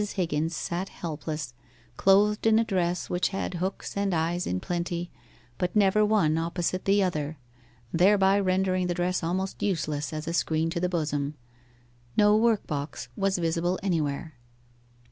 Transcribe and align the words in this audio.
Higgins 0.13 0.55
sat 0.55 0.89
helpless, 0.89 1.53
clothed 1.95 2.47
in 2.47 2.57
a 2.57 2.63
dress 2.63 3.07
which 3.07 3.27
had 3.29 3.53
hooks 3.53 3.95
and 3.95 4.15
eyes 4.15 4.47
in 4.47 4.59
plenty, 4.59 5.11
but 5.59 5.75
never 5.75 6.03
one 6.03 6.39
opposite 6.39 6.85
the 6.85 7.03
other, 7.03 7.37
thereby 7.93 8.39
rendering 8.39 8.87
the 8.87 8.95
dress 8.95 9.21
almost 9.21 9.61
useless 9.61 10.11
as 10.11 10.27
a 10.27 10.33
screen 10.33 10.71
to 10.71 10.79
the 10.79 10.89
bosom. 10.89 11.35
No 12.17 12.35
workbox 12.35 13.09
was 13.15 13.37
visible 13.37 13.77
anywhere. 13.83 14.33